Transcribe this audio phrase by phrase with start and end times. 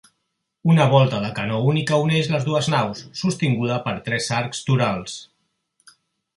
[0.75, 5.23] Una volta de canó única uneix les dues naus, sostinguda per tres arcs torals.